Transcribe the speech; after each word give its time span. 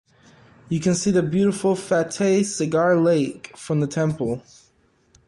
You 0.67 0.79
can 0.79 0.95
see 0.95 1.11
the 1.11 1.21
beautiful 1.21 1.75
Fateh 1.75 2.41
Sagar 2.43 2.99
Lake 2.99 3.55
from 3.55 3.81
the 3.81 3.85
temple. 3.85 4.41